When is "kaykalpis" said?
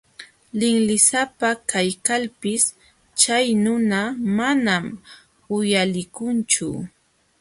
1.69-2.63